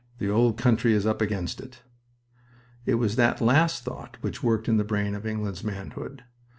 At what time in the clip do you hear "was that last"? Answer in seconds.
2.95-3.83